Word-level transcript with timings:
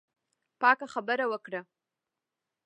پاکه 0.61 0.87
خبره 0.93 1.25
وکړه. 1.31 1.61